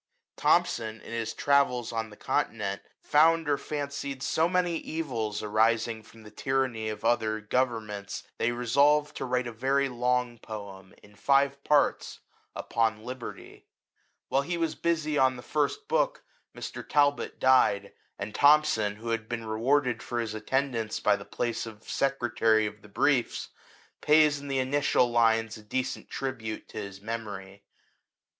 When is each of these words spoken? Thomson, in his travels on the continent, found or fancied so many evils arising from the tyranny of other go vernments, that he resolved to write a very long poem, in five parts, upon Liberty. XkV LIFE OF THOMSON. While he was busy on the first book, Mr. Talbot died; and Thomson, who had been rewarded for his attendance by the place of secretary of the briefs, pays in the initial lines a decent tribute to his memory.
Thomson, 0.35 0.99
in 0.99 1.11
his 1.13 1.31
travels 1.35 1.91
on 1.91 2.09
the 2.09 2.17
continent, 2.17 2.81
found 3.03 3.47
or 3.47 3.59
fancied 3.59 4.23
so 4.23 4.49
many 4.49 4.77
evils 4.77 5.43
arising 5.43 6.01
from 6.01 6.23
the 6.23 6.31
tyranny 6.31 6.89
of 6.89 7.05
other 7.05 7.39
go 7.39 7.67
vernments, 7.67 8.23
that 8.39 8.45
he 8.45 8.51
resolved 8.51 9.15
to 9.17 9.25
write 9.25 9.45
a 9.45 9.51
very 9.51 9.89
long 9.89 10.39
poem, 10.39 10.95
in 11.03 11.13
five 11.13 11.63
parts, 11.63 12.21
upon 12.55 13.03
Liberty. 13.03 13.41
XkV 13.43 13.45
LIFE 13.45 13.55
OF 13.55 13.55
THOMSON. 13.55 14.25
While 14.29 14.41
he 14.41 14.57
was 14.57 14.73
busy 14.73 15.17
on 15.19 15.35
the 15.35 15.43
first 15.43 15.87
book, 15.87 16.23
Mr. 16.55 16.89
Talbot 16.89 17.39
died; 17.39 17.93
and 18.17 18.33
Thomson, 18.33 18.95
who 18.95 19.09
had 19.09 19.29
been 19.29 19.45
rewarded 19.45 20.01
for 20.01 20.19
his 20.19 20.33
attendance 20.33 20.99
by 20.99 21.15
the 21.15 21.25
place 21.25 21.67
of 21.67 21.83
secretary 21.87 22.65
of 22.65 22.81
the 22.81 22.89
briefs, 22.89 23.49
pays 24.01 24.39
in 24.39 24.47
the 24.47 24.57
initial 24.57 25.11
lines 25.11 25.57
a 25.57 25.61
decent 25.61 26.09
tribute 26.09 26.67
to 26.69 26.77
his 26.79 27.01
memory. 27.01 27.61